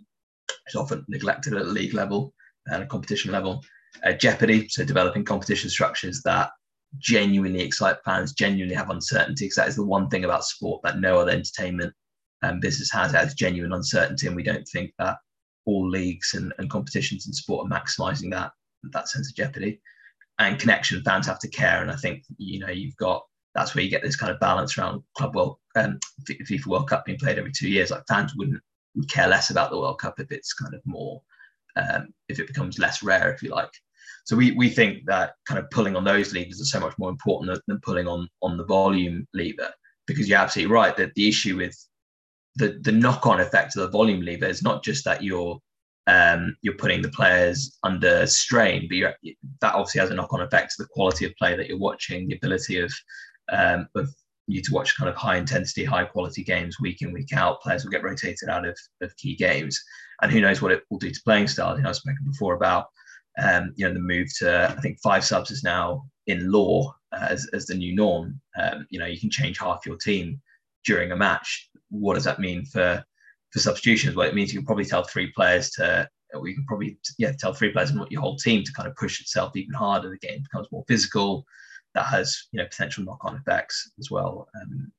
[0.67, 2.33] is often neglected at league level
[2.67, 3.61] and competition level.
[4.03, 6.49] Uh, jeopardy, so developing competition structures that
[6.97, 10.99] genuinely excite fans, genuinely have uncertainty, because that is the one thing about sport that
[10.99, 11.93] no other entertainment
[12.43, 15.17] um, business has has genuine uncertainty, and we don't think that
[15.65, 18.51] all leagues and, and competitions in sport are maximising that
[18.91, 19.79] that sense of jeopardy
[20.39, 21.03] and connection.
[21.03, 24.01] Fans have to care, and I think you know you've got that's where you get
[24.01, 27.69] this kind of balance around Club World um, FIFA World Cup being played every two
[27.69, 27.91] years.
[27.91, 28.61] Like fans wouldn't would
[29.07, 31.21] care less about the World Cup if it's kind of more
[31.75, 33.71] um, if it becomes less rare, if you like.
[34.25, 37.09] So we, we think that kind of pulling on those levers is so much more
[37.09, 39.71] important than pulling on on the volume lever
[40.07, 41.75] because you're absolutely right that the issue with
[42.55, 45.59] the the knock on effect of the volume lever is not just that you're
[46.07, 49.15] um, you're putting the players under strain, but
[49.61, 52.27] that obviously has a knock on effect to the quality of play that you're watching,
[52.27, 52.91] the ability of
[53.51, 54.09] um, of
[54.47, 57.61] you need to watch kind of high intensity, high quality games week in, week out.
[57.61, 59.81] Players will get rotated out of, of key games.
[60.21, 61.77] And who knows what it will do to playing styles.
[61.77, 62.87] You know, I've spoken before about
[63.41, 67.27] um, you know the move to I think five subs is now in law uh,
[67.29, 68.39] as, as the new norm.
[68.61, 70.41] Um, you know, you can change half your team
[70.83, 73.03] during a match what does that mean for
[73.51, 74.15] for substitutions?
[74.15, 77.53] Well, it means you can probably tell three players to, you can probably yeah tell
[77.53, 80.09] three players and what your whole team to kind of push itself even harder.
[80.09, 81.45] The game becomes more physical.
[81.93, 84.91] That has you know potential knock-on effects as well um,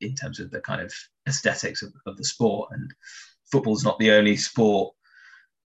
[0.00, 0.92] in terms of the kind of
[1.28, 2.70] aesthetics of, of the sport.
[2.72, 2.92] And
[3.50, 4.94] football's not the only sport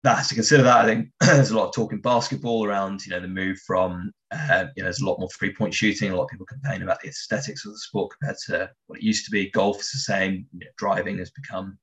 [0.07, 0.85] that has to consider that.
[0.85, 4.13] I think there's a lot of talk in basketball around, you know, the move from,
[4.31, 6.13] uh, you know, there's a lot more three point shooting.
[6.13, 9.05] A lot of people complain about the aesthetics of the sport compared to what it
[9.05, 9.51] used to be.
[9.51, 10.47] Golf is the same.
[10.53, 11.77] You know, driving has become,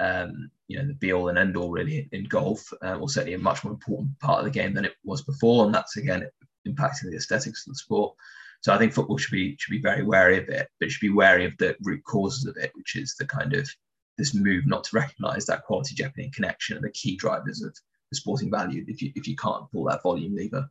[0.00, 3.34] um, you know, the be all and end all really in golf, uh, or certainly
[3.34, 5.64] a much more important part of the game than it was before.
[5.64, 6.28] And that's again
[6.66, 8.14] impacting the aesthetics of the sport.
[8.62, 11.12] So I think football should be should be very wary of it, but should be
[11.12, 13.68] wary of the root causes of it, which is the kind of
[14.18, 17.74] this move not to recognise that quality and connection are the key drivers of
[18.10, 20.68] the sporting value if you if you can't pull that volume lever.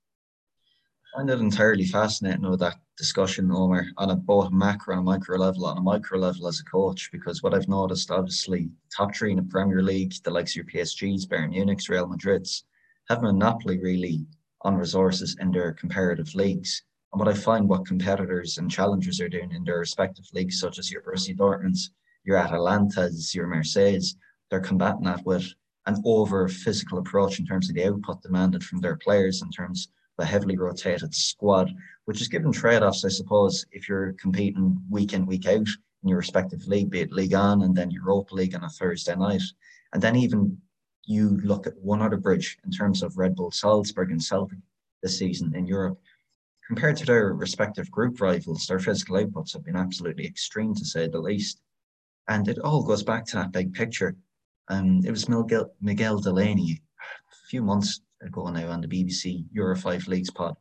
[1.15, 5.38] I find it entirely fascinating though that discussion, Omar, on a both macro and micro
[5.38, 9.32] level, on a micro level as a coach, because what I've noticed, obviously, top three
[9.32, 12.65] in the Premier League, the likes of your PSGs, Bayern Munich's, Real Madrid's,
[13.08, 14.28] have monopoly really
[14.62, 16.84] on resources in their comparative leagues.
[17.12, 20.80] And what I find what competitors and challengers are doing in their respective leagues, such
[20.80, 21.91] as your Borussia Dortmund's,
[22.24, 24.15] your Atalantas, your Marseilles,
[24.50, 25.48] they're combating that with
[25.86, 29.88] an over physical approach in terms of the output demanded from their players in terms
[30.17, 31.74] of a heavily rotated squad,
[32.06, 35.67] which is given trade offs, I suppose, if you're competing week in, week out
[36.04, 39.15] in your respective league, be it Ligue 1 and then Europa League on a Thursday
[39.15, 39.41] night.
[39.93, 40.58] And then even
[41.10, 44.60] you look at one other bridge in terms of Red Bull Salzburg and Celtic
[45.02, 46.00] this season in Europe.
[46.67, 51.08] Compared to their respective group rivals, their physical outputs have been absolutely extreme to say
[51.08, 51.62] the least.
[52.28, 54.15] And it all goes back to that big picture.
[54.67, 56.80] Um, it was Miguel, Miguel Delaney
[57.32, 60.56] a few months ago now on the BBC Euro 5 Leagues pod.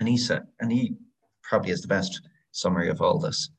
[0.00, 0.94] And he said, and he
[1.42, 3.50] probably has the best summary of all this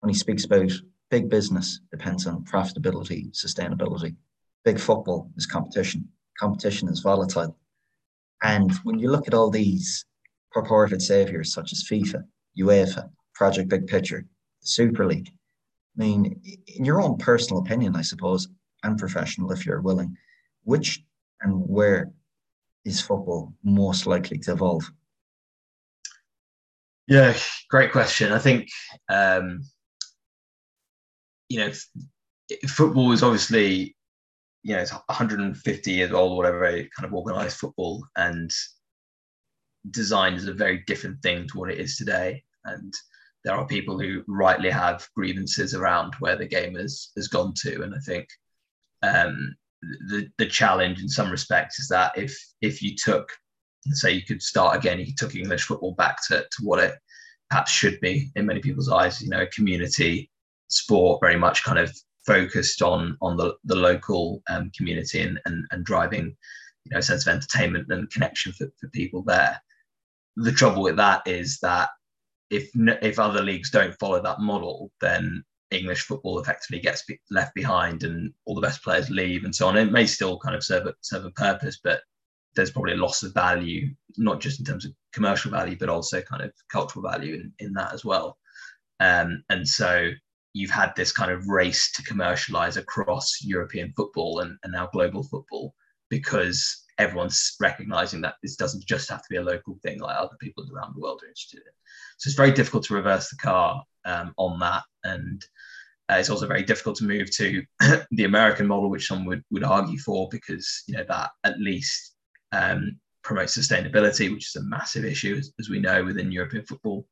[0.00, 0.72] when he speaks about
[1.10, 4.14] big business depends on profitability, sustainability.
[4.68, 6.06] Big football is competition.
[6.38, 7.56] Competition is volatile.
[8.42, 10.04] And when you look at all these
[10.52, 12.22] purported saviors such as FIFA,
[12.60, 14.26] UEFA, Project Big Picture,
[14.60, 15.30] Super League,
[15.98, 18.46] I mean, in your own personal opinion, I suppose,
[18.82, 20.14] and professional, if you're willing,
[20.64, 21.02] which
[21.40, 22.12] and where
[22.84, 24.84] is football most likely to evolve?
[27.06, 27.34] Yeah,
[27.70, 28.32] great question.
[28.32, 28.68] I think
[29.08, 29.62] um,
[31.48, 31.72] you know
[32.68, 33.96] football is obviously
[34.62, 38.50] you know it's 150 years old, whatever, kind of organized football, and
[39.90, 42.42] designed is a very different thing to what it is today.
[42.64, 42.92] And
[43.44, 47.82] there are people who rightly have grievances around where the game has has gone to,
[47.82, 48.28] and I think
[49.02, 49.54] um,
[50.08, 53.30] the the challenge in some respects is that if if you took
[53.92, 56.94] say you could start again, you took English football back to, to what it
[57.48, 60.30] perhaps should be in many people's eyes, you know, a community
[60.68, 61.96] sport very much kind of
[62.32, 66.26] focused on on the, the local um, community and, and, and driving,
[66.84, 69.60] you know, a sense of entertainment and connection for, for people there.
[70.36, 71.88] The trouble with that is that
[72.50, 72.70] if
[73.02, 78.32] if other leagues don't follow that model, then English football effectively gets left behind and
[78.44, 79.76] all the best players leave and so on.
[79.76, 82.00] It may still kind of serve a, serve a purpose, but
[82.54, 83.82] there's probably a loss of value,
[84.16, 87.72] not just in terms of commercial value, but also kind of cultural value in, in
[87.74, 88.38] that as well.
[89.00, 90.10] Um, and so
[90.52, 95.22] you've had this kind of race to commercialize across European football and, and now global
[95.22, 95.74] football
[96.10, 100.36] because everyone's recognizing that this doesn't just have to be a local thing like other
[100.40, 101.72] people around the world are interested in.
[102.18, 104.82] So it's very difficult to reverse the car um, on that.
[105.04, 105.44] And
[106.10, 107.62] uh, it's also very difficult to move to
[108.10, 112.14] the American model, which some would, would argue for, because you know that at least
[112.52, 117.06] um, promote sustainability, which is a massive issue, as, as we know within European football.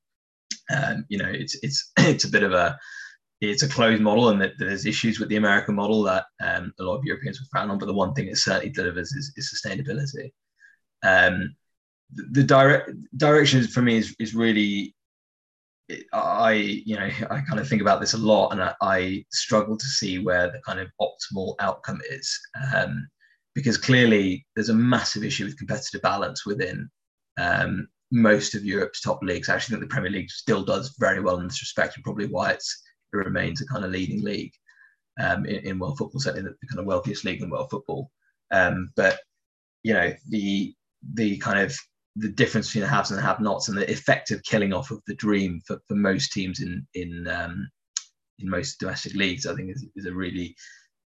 [0.75, 2.79] Um, you know, it's it's it's a bit of a
[3.40, 6.83] it's a closed model, and that there's issues with the American model that um, a
[6.83, 7.79] lot of Europeans would frown on.
[7.79, 10.33] But the one thing it certainly delivers is, is sustainability.
[11.03, 11.55] Um,
[12.12, 14.94] the, direct direction for me is is really
[16.12, 19.77] I, you know, I kind of think about this a lot, and I, I, struggle
[19.77, 22.38] to see where the kind of optimal outcome is.
[22.75, 23.09] Um,
[23.55, 26.90] because clearly there's a massive issue with competitive balance within
[27.38, 29.49] um, most of Europe's top leagues.
[29.49, 32.27] I actually think the Premier League still does very well in this respect, and probably
[32.27, 32.86] why it's, it
[33.16, 34.52] remains a kind of leading league
[35.20, 38.11] um, in, in, world football, certainly the, kind of wealthiest league in world football.
[38.52, 39.18] Um, but
[39.83, 40.74] you know the
[41.14, 41.76] the kind of
[42.16, 45.14] the difference between the haves and the have-nots, and the effective killing off of the
[45.14, 47.68] dream for, for most teams in in um,
[48.38, 50.55] in most domestic leagues, I think is, is a really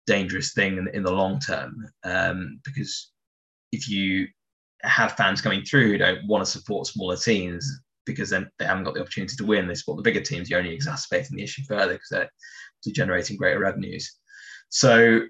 [0.08, 3.12] dangerous thing in, in the long term um, because
[3.72, 4.28] if you
[4.82, 7.82] have fans coming through who don't want to support smaller teams
[8.13, 10.60] because then they haven't got the opportunity to win, they support the bigger teams, you're
[10.60, 12.30] only exacerbating the issue further because they're,
[12.93, 14.10] generating greater revenues.
[14.69, 15.24] So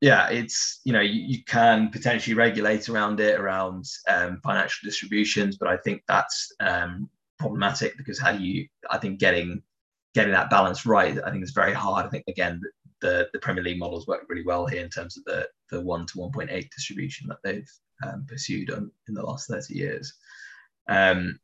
[0.00, 5.58] yeah, it's you know you, you, can potentially regulate around it around um, financial distributions,
[5.58, 8.66] but I think that's um, problematic because how do you?
[8.90, 9.62] I think getting
[10.14, 12.06] getting that balance right, I think is very hard.
[12.06, 12.62] I think again
[13.00, 16.06] the, the Premier League models work really well here in terms of the, the 1
[16.06, 17.70] to 1.8 distribution that they've
[18.06, 20.12] um, pursued on, in the last 30 years.
[20.88, 21.38] Um,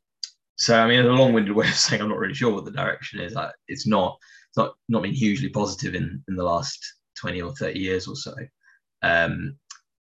[0.55, 3.19] so, I mean, a long-winded way of saying I'm not really sure what the direction
[3.19, 3.35] is.
[3.35, 4.17] I, it's not
[4.49, 6.79] it's not not been hugely positive in in the last
[7.19, 8.35] 20 or 30 years or so.
[9.01, 9.57] Um,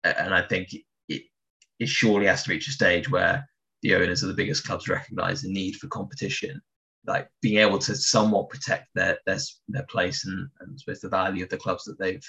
[0.03, 0.69] and I think
[1.07, 1.23] it,
[1.79, 3.47] it surely has to reach a stage where
[3.81, 6.61] the owners of the biggest clubs recognize the need for competition
[7.05, 11.43] like being able to somewhat protect their their, their place and, and suppose the value
[11.43, 12.25] of the clubs that they've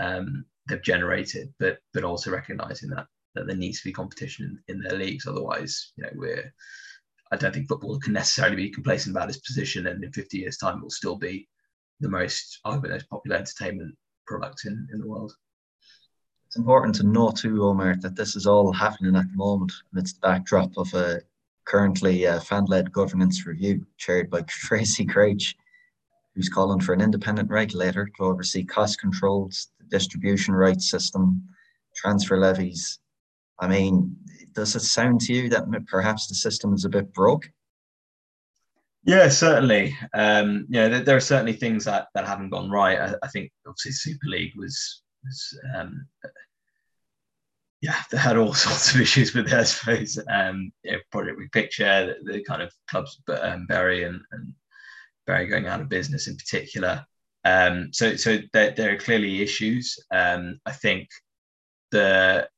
[0.00, 4.76] um, they've generated, but but also recognizing that that there needs to be competition in,
[4.76, 5.26] in their leagues.
[5.26, 6.52] Otherwise, you know, we're
[7.30, 10.56] I don't think football can necessarily be complacent about its position, and in 50 years'
[10.56, 11.48] time, it will still be
[12.00, 13.94] the most, arguably, most popular entertainment
[14.26, 15.32] product in, in the world.
[16.46, 20.14] It's important to know too, Omar, that this is all happening at the moment, it's
[20.14, 21.20] the backdrop of a
[21.66, 25.54] currently a fan-led governance review chaired by Tracey Crouch,
[26.34, 31.42] who's calling for an independent regulator to oversee cost controls, the distribution rights system,
[31.94, 33.00] transfer levies.
[33.58, 34.16] I mean,
[34.52, 37.48] does it sound to you that perhaps the system is a bit broke?
[39.04, 39.96] Yeah, certainly.
[40.14, 42.98] Um, know, there, there, are certainly things that, that haven't gone right.
[42.98, 46.06] I, I think obviously Super League was was um,
[47.80, 50.18] yeah, they had all sorts of issues with it, I.
[50.30, 54.52] Um, yeah, Project Picture, the, the kind of clubs, um, Bury and, and
[55.26, 57.06] Bury going out of business in particular.
[57.44, 59.98] Um, so, so there, there, are clearly issues.
[60.10, 61.08] Um, I think
[61.92, 62.48] the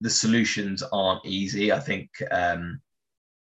[0.00, 1.72] the solutions aren't easy.
[1.72, 2.80] I think um,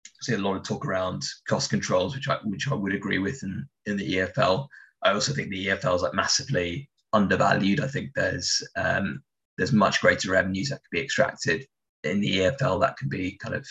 [0.05, 3.19] I see a lot of talk around cost controls, which I which I would agree
[3.19, 4.67] with in, in the EFL.
[5.03, 7.79] I also think the EFL is like massively undervalued.
[7.79, 9.23] I think there's um,
[9.57, 11.65] there's much greater revenues that could be extracted
[12.03, 13.65] in the EFL that can be kind of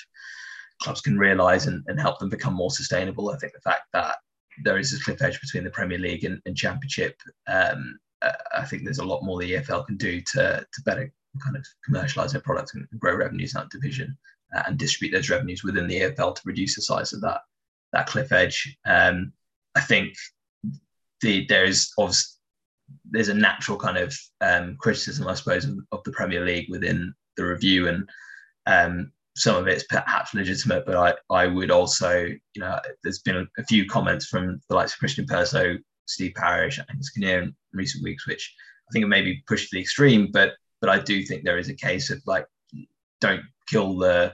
[0.82, 3.30] clubs can realise and, and help them become more sustainable.
[3.30, 4.16] I think the fact that
[4.64, 7.16] there is a cliff edge between the Premier League and, and Championship,
[7.46, 7.98] um,
[8.54, 11.12] I think there's a lot more the EFL can do to to better
[11.42, 14.16] kind of commercialise their products and grow revenues in that division
[14.54, 17.40] uh, and distribute those revenues within the EFL to reduce the size of that
[17.92, 18.76] that cliff edge.
[18.86, 19.32] Um,
[19.74, 20.14] I think
[21.20, 22.36] the there is obviously
[23.10, 27.14] there's a natural kind of um, criticism, I suppose, of, of, the Premier League within
[27.36, 28.08] the review, and
[28.66, 30.84] um, some of it's perhaps legitimate.
[30.86, 34.92] But I, I would also, you know, there's been a, few comments from the likes
[34.92, 38.52] of Christian Purslow, Steve Parish, and Kinnear in recent weeks, which
[38.88, 40.30] I think are maybe pushed to the extreme.
[40.32, 42.46] But but I do think there is a case of like,
[43.20, 44.32] don't kill the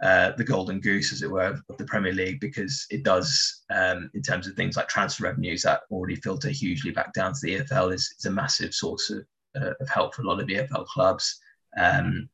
[0.00, 4.08] uh, the golden goose, as it were, of the Premier League because it does, um,
[4.14, 7.58] in terms of things like transfer revenues that already filter hugely back down to the
[7.58, 9.24] EFL, is, is a massive source of,
[9.60, 11.40] uh, of help for a lot of EFL clubs.
[11.76, 12.28] Um,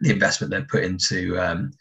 [0.00, 1.72] the investment they've put into um,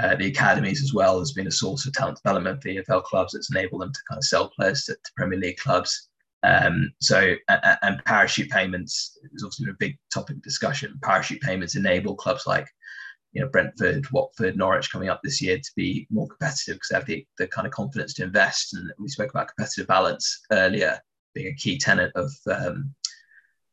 [0.00, 3.32] uh, the academies as well has been a source of talent development for EFL clubs
[3.32, 6.09] that's enabled them to kind of sell players to, to Premier League clubs.
[6.42, 10.98] Um, so, and, and parachute payments is also a big topic of discussion.
[11.02, 12.66] Parachute payments enable clubs like
[13.32, 16.96] you know Brentford, Watford, Norwich coming up this year to be more competitive because they
[16.96, 18.74] have the, the kind of confidence to invest.
[18.74, 21.00] And we spoke about competitive balance earlier
[21.34, 22.94] being a key tenet of um,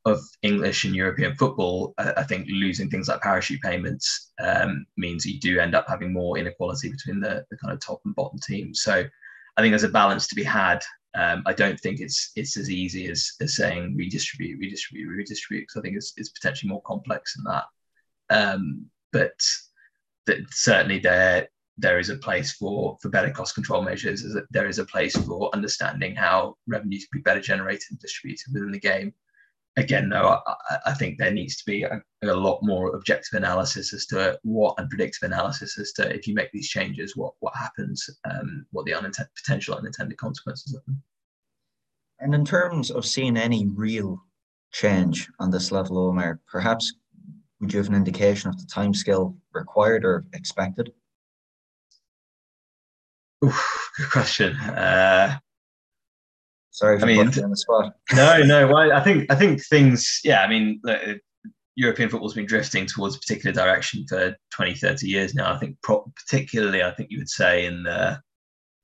[0.07, 1.93] of English and European football.
[1.97, 6.37] I, think losing things like parachute payments um, means you do end up having more
[6.37, 8.81] inequality between the, the kind of top and bottom teams.
[8.81, 9.03] So
[9.57, 10.81] I think there's a balance to be had.
[11.15, 15.79] Um, I don't think it's it's as easy as, as saying redistribute, redistribute, redistribute, because
[15.79, 17.65] I think it's, it's potentially more complex than that.
[18.29, 19.39] Um, but
[20.25, 24.25] that certainly there there is a place for for better cost control measures.
[24.51, 28.71] There is a place for understanding how revenues can be better generated and distributed within
[28.71, 29.13] the game.
[29.77, 33.93] Again, though, I, I think there needs to be a, a, lot more objective analysis
[33.93, 37.55] as to what and predictive analysis as to if you make these changes, what what
[37.55, 41.01] happens, um, what the unintended potential unintended consequences of them.
[42.19, 44.19] And in terms of seeing any real
[44.73, 46.93] change on this level, Omar, perhaps
[47.59, 50.91] would you have an indication of the timescale required or expected?
[53.45, 54.55] Oof, good question.
[54.55, 55.37] Uh,
[56.77, 57.95] Sorry, I mean, on the spot.
[58.13, 58.67] no, no.
[58.67, 60.21] Well, I think I think things.
[60.23, 61.15] Yeah, I mean, uh,
[61.73, 65.51] European football's been drifting towards a particular direction for 20, 30 years now.
[65.51, 68.21] I think, pro- particularly, I think you would say in the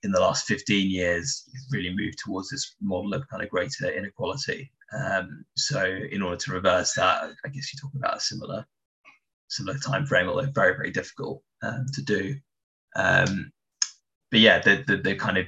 [0.02, 4.72] in the last 15 years, really moved towards this model of kind of greater inequality.
[4.92, 8.66] Um, so in order to reverse that, I guess you're talking about a similar
[9.50, 12.34] similar time frame, although very very difficult um, to do.
[12.96, 13.52] Um,
[14.32, 15.46] but yeah, the, the, the kind of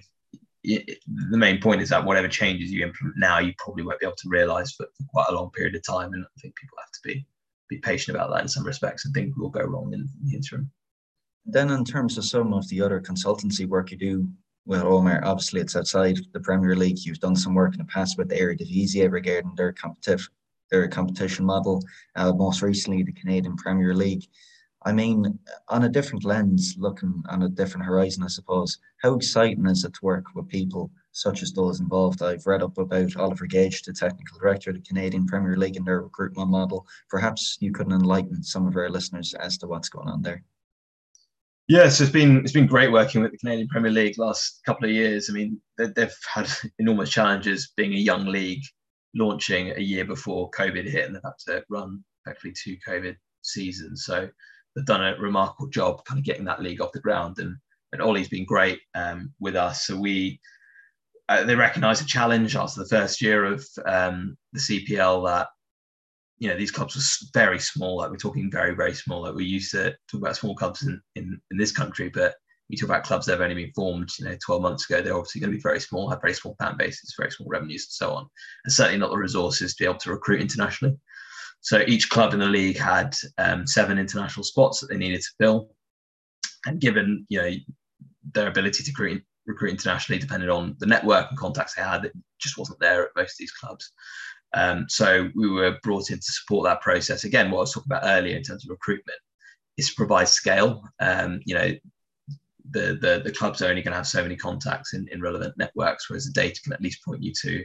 [0.65, 4.15] the main point is that whatever changes you implement now, you probably won't be able
[4.17, 6.91] to realise for, for, quite a long period of time, and I think people have
[6.91, 7.25] to be
[7.67, 10.69] be patient about that in some respects, and things will go wrong in, the interim.
[11.45, 14.29] Then, in terms of some of the other consultancy work you do
[14.67, 16.99] well, Omar, obviously it's outside the Premier League.
[16.99, 20.27] You've done some work in the past with the Eredivisie regarding their competitive
[20.71, 21.83] their competition model.
[22.15, 24.25] Uh, most recently, the Canadian Premier League.
[24.85, 28.77] I mean, on a different lens, looking on a different horizon, I suppose.
[29.01, 32.21] How exciting is it to work with people such as those involved?
[32.21, 35.87] I've read up about Oliver Gage, the technical director of the Canadian Premier League, and
[35.87, 36.85] their recruitment model.
[37.09, 40.43] Perhaps you could enlighten some of our listeners as to what's going on there.
[41.67, 44.91] Yes, it's been it's been great working with the Canadian Premier League last couple of
[44.91, 45.31] years.
[45.31, 46.47] I mean, they've had
[46.79, 48.61] enormous challenges being a young league,
[49.15, 54.05] launching a year before COVID hit, and they've had to run effectively two COVID seasons.
[54.05, 54.29] So
[54.75, 57.39] they've done a remarkable job, kind of getting that league off the ground.
[57.39, 57.55] And
[57.91, 59.85] and Ollie's been great um, with us.
[59.87, 60.39] So we
[61.29, 65.47] uh, they recognise a challenge after the first year of um, the CPL that
[66.37, 69.45] you know these clubs were very small like we're talking very very small like we
[69.45, 72.35] used to talk about small clubs in, in, in this country but
[72.67, 75.15] you talk about clubs that have only been formed you know 12 months ago they're
[75.15, 77.91] obviously going to be very small have very small fan bases very small revenues and
[77.91, 78.27] so on
[78.65, 80.97] and certainly not the resources to be able to recruit internationally
[81.65, 85.33] so each club in the league had um, seven international spots that they needed to
[85.39, 85.69] fill
[86.67, 87.51] and given you know
[88.33, 92.13] their ability to recruit, recruit internationally depended on the network and contacts they had it
[92.39, 93.91] just wasn't there at most of these clubs
[94.53, 97.25] um, so we were brought in to support that process.
[97.25, 99.19] Again, what I was talking about earlier in terms of recruitment
[99.77, 100.81] is to provide scale.
[101.01, 101.71] Um, you know,
[102.71, 105.55] the, the, the clubs are only going to have so many contacts in, in relevant
[105.57, 107.63] networks, whereas the data can at least point you to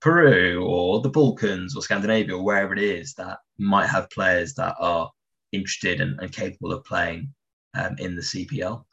[0.00, 4.74] Peru or the Balkans or Scandinavia or wherever it is that might have players that
[4.78, 5.10] are
[5.52, 7.32] interested and, and capable of playing
[7.74, 8.84] um, in the CPL.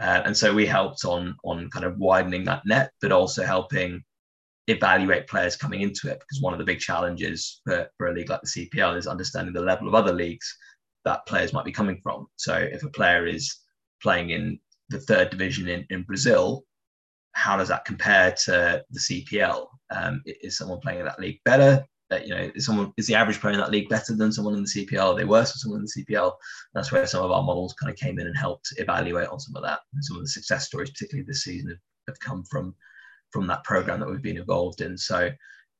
[0.00, 4.02] Uh, and so we helped on on kind of widening that net, but also helping
[4.66, 8.30] evaluate players coming into it because one of the big challenges for, for a league
[8.30, 10.56] like the CPL is understanding the level of other leagues
[11.04, 12.26] that players might be coming from.
[12.36, 13.56] So if a player is
[14.02, 14.58] playing in
[14.88, 16.64] the third division in, in Brazil,
[17.32, 19.66] how does that compare to the CPL?
[19.94, 21.86] Um, is someone playing in that league better
[22.22, 24.64] you know is someone is the average player in that league better than someone in
[24.64, 25.12] the CPL?
[25.12, 26.32] Are they worse than someone in the CPL?
[26.74, 29.56] That's where some of our models kind of came in and helped evaluate on some
[29.56, 29.80] of that.
[29.92, 31.78] And some of the success stories, particularly this season, have,
[32.08, 32.74] have come from
[33.32, 34.96] from that program that we've been involved in.
[34.96, 35.30] So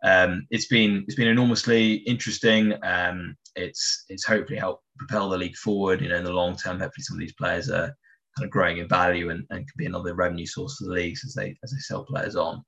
[0.04, 2.74] um, it's been it's been enormously interesting.
[2.82, 6.00] Um, it's it's hopefully helped propel the league forward.
[6.00, 7.94] You know, in the long term, hopefully some of these players are
[8.36, 11.24] kind of growing in value and, and can be another revenue source for the leagues
[11.24, 12.64] as they as they sell players on.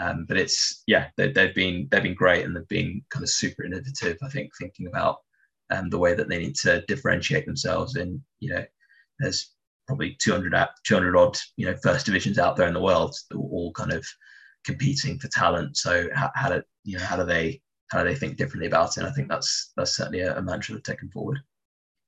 [0.00, 3.28] Um, but it's yeah, they, have been they've been great and they've been kind of
[3.28, 4.16] super innovative.
[4.22, 5.18] I think thinking about
[5.70, 7.96] um, the way that they need to differentiate themselves.
[7.96, 8.64] In you know,
[9.18, 9.52] there's
[9.86, 13.48] probably 200 200 odd you know first divisions out there in the world, that were
[13.50, 14.06] all kind of
[14.64, 15.76] competing for talent.
[15.76, 18.96] So how, how do you know how do they how do they think differently about
[18.96, 18.98] it?
[18.98, 21.38] And I think that's that's certainly a, a mantra they've taken forward.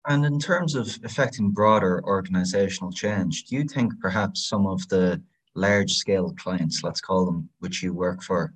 [0.06, 5.22] And in terms of affecting broader organizational change, do you think perhaps some of the
[5.54, 8.54] large scale clients, let's call them, which you work for,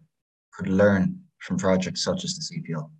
[0.52, 2.90] could learn from projects such as the CPL?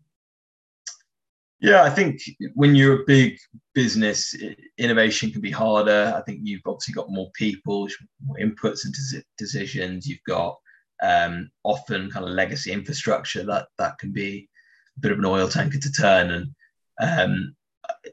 [1.60, 2.20] Yeah, I think
[2.54, 3.36] when you're a big
[3.74, 4.34] business,
[4.78, 6.14] innovation can be harder.
[6.16, 7.88] I think you've obviously got more people,
[8.24, 10.06] more inputs into decisions.
[10.06, 10.56] You've got
[11.02, 14.48] um, often kind of legacy infrastructure that that can be
[14.96, 16.30] a bit of an oil tanker to turn.
[16.30, 16.54] And
[17.00, 17.56] um,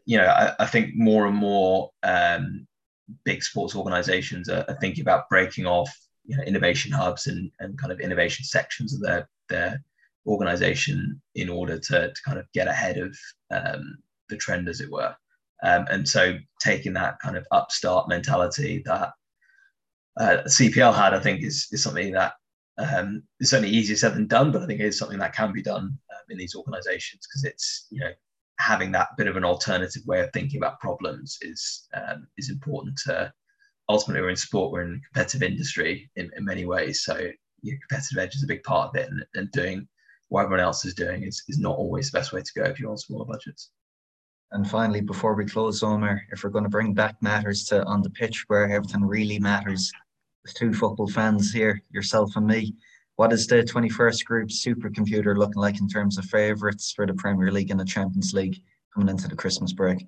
[0.06, 2.68] you know, I, I, think more and more um,
[3.24, 5.96] big sports organizations are, are, thinking about breaking off
[6.26, 9.84] you know, innovation hubs and, and kind of innovation sections of their their
[10.28, 13.16] organization in order to, to kind of get ahead of
[13.52, 13.98] um,
[14.30, 15.16] the trend, as it were.
[15.64, 19.14] Um, and so taking that kind of upstart mentality that
[20.20, 22.34] uh, CPL had, I think, is, is something that
[22.78, 25.54] um, it's certainly easier said than done, but I think it is something that can
[25.54, 28.12] be done um, in these organizations because it's, you know,
[28.60, 32.98] having that bit of an alternative way of thinking about problems is um, is important
[33.06, 33.32] to
[33.90, 37.04] ultimately we're in sport we're in a competitive industry in, in many ways.
[37.04, 37.30] So
[37.62, 39.88] your competitive edge is a big part of it and, and doing
[40.30, 42.80] what everyone else is doing is, is not always the best way to go if
[42.80, 43.72] you're on smaller budgets.
[44.52, 48.02] And finally before we close Omar if we're going to bring back matters to on
[48.02, 49.92] the pitch where everything really matters
[50.44, 52.76] with two football fans here yourself and me
[53.16, 57.52] what is the 21st group supercomputer looking like in terms of favourites for the Premier
[57.52, 58.62] League and the Champions League
[58.94, 60.06] coming into the Christmas break?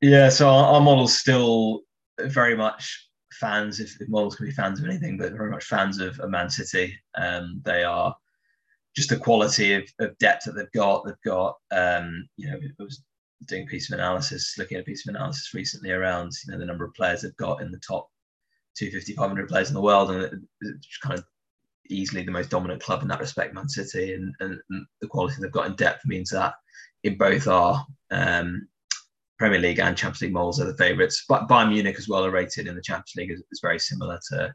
[0.00, 1.82] Yeah, so our, our model's still
[2.20, 6.00] very much fans, if, if, models can be fans of anything, but very much fans
[6.00, 6.98] of, of Man City.
[7.16, 8.14] Um, they are
[8.96, 11.04] just the quality of, of, depth that they've got.
[11.04, 13.02] They've got, um, you know, I was
[13.46, 16.58] doing a piece of analysis, looking at a piece of analysis recently around, you know,
[16.58, 18.08] the number of players they've got in the top
[18.76, 21.24] 250, 500 players in the world, and it, it kind of
[21.90, 25.36] easily the most dominant club in that respect, Man City, and, and, and the quality
[25.40, 26.54] they've got in depth means that
[27.04, 28.66] in both our um,
[29.38, 31.24] Premier League and Champions League moles are the favourites.
[31.28, 34.18] But Bayern Munich as well are rated in the Champions League is, is very similar
[34.30, 34.54] to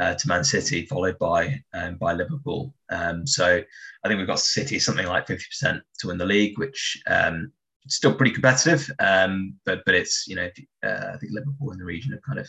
[0.00, 2.74] uh, to Man City, followed by um, by Liverpool.
[2.90, 3.62] Um, so
[4.04, 7.52] I think we've got City something like fifty percent to win the league, which um,
[7.88, 8.90] still pretty competitive.
[9.00, 10.48] Um, but but it's you know
[10.84, 12.48] uh, I think Liverpool in the region of kind of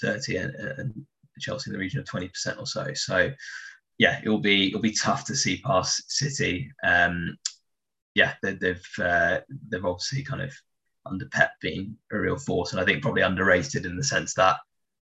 [0.00, 1.06] thirty and, and
[1.40, 2.92] Chelsea in the region of 20% or so.
[2.94, 3.30] So
[3.98, 6.70] yeah, it'll be it'll be tough to see past City.
[6.84, 7.36] Um,
[8.14, 10.52] yeah, they, have uh, they've obviously kind of
[11.06, 14.56] under Pep been a real force, and I think probably underrated in the sense that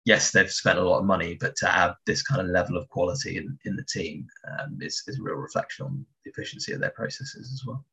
[0.07, 2.87] yes, they've spent a lot of money, but to have this kind of level of
[2.87, 6.79] quality in, in the team um, is, is a real reflection on the efficiency of
[6.79, 7.83] their processes as well.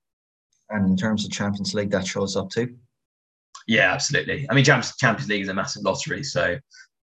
[0.70, 2.76] And in terms of Champions League, that shows up too.
[3.66, 4.46] Yeah, absolutely.
[4.48, 6.56] I mean, Champions League is a massive lottery, so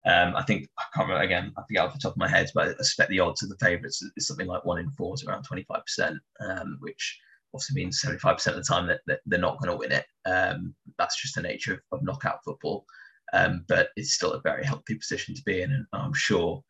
[0.08, 1.52] um, I think I can't remember again.
[1.56, 3.58] I forget off the top of my head, but I expect the odds of the
[3.60, 7.18] favourites is something like one in four is around twenty five percent, um, which
[7.54, 9.92] obviously means seventy five percent of the time that, that they're not going to win
[9.92, 10.06] it.
[10.26, 12.86] Um, that's just the nature of, of knockout football,
[13.34, 16.62] um, but it's still a very healthy position to be in, and I'm sure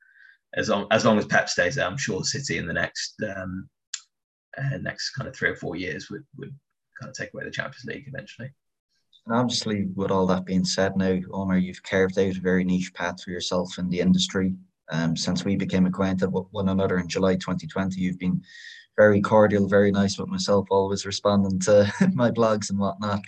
[0.57, 3.69] as long as long as Pep stays there, I'm sure City in the next um,
[4.57, 6.55] uh, next kind of three or four years would would
[7.01, 8.51] kind of take away the Champions League eventually.
[9.29, 12.95] And obviously, with all that being said now, Omar, you've carved out a very niche
[12.95, 14.55] path for yourself in the industry.
[14.91, 18.43] Um, since we became acquainted with one another in July 2020, you've been
[18.97, 23.21] very cordial, very nice with myself, always responding to my blogs and whatnot.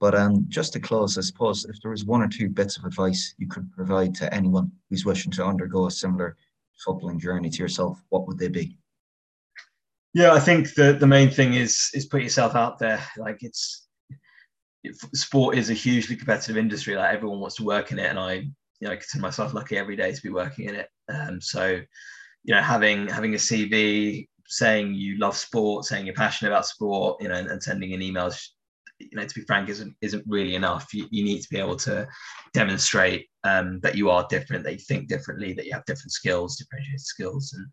[0.00, 2.86] But um, just to close, I suppose if there was one or two bits of
[2.86, 6.38] advice you could provide to anyone who's wishing to undergo a similar
[6.86, 8.78] footballing journey to yourself, what would they be?
[10.14, 13.04] Yeah, I think the the main thing is is put yourself out there.
[13.18, 13.83] Like it's
[14.92, 16.96] sport is a hugely competitive industry.
[16.96, 19.76] Like everyone wants to work in it, and I, you know, I consider myself lucky
[19.76, 20.88] every day to be working in it.
[21.08, 21.80] Um, so,
[22.44, 27.22] you know, having having a CV saying you love sport, saying you're passionate about sport,
[27.22, 28.48] you know, and, and sending in emails,
[28.98, 30.92] you know, to be frank, isn't isn't really enough.
[30.92, 32.06] You, you need to be able to
[32.52, 36.56] demonstrate um, that you are different, that you think differently, that you have different skills,
[36.56, 37.66] differentiated skills, and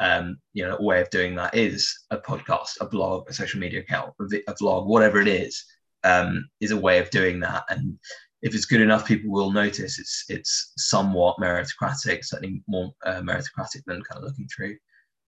[0.00, 3.60] um, you know, a way of doing that is a podcast, a blog, a social
[3.60, 5.64] media account, a vlog, whatever it is,
[6.04, 7.64] um, is a way of doing that.
[7.68, 7.98] And
[8.42, 13.82] if it's good enough, people will notice it's it's somewhat meritocratic, certainly more uh, meritocratic
[13.86, 14.76] than kind of looking through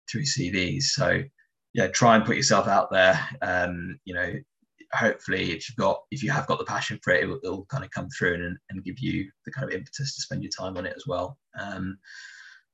[0.09, 0.83] through CVs.
[0.83, 1.23] So
[1.73, 3.19] yeah, try and put yourself out there.
[3.41, 4.33] Um, you know,
[4.93, 7.49] hopefully, if you've got if you have got the passion for it, it will, it
[7.49, 10.43] will kind of come through and, and give you the kind of impetus to spend
[10.43, 11.37] your time on it as well.
[11.59, 11.97] Um,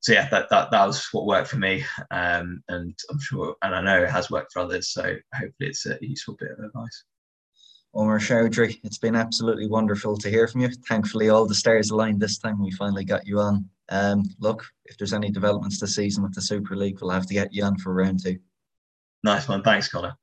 [0.02, 3.74] so yeah, that, that that was what worked for me, um, and I'm sure, and
[3.74, 4.90] I know it has worked for others.
[4.90, 5.02] So
[5.34, 7.06] hopefully, it's a useful bit of advice.
[7.96, 10.70] Omar Chaudhuri, it's been absolutely wonderful to hear from you.
[10.88, 12.62] Thankfully, all the stars aligned this time.
[12.62, 13.70] We finally got you on.
[13.90, 17.34] Um, look, if there's any developments this season with the Super League, we'll have to
[17.34, 18.40] get you on for round two.
[19.24, 19.62] Nice one.
[19.62, 20.16] Thanks, Connor.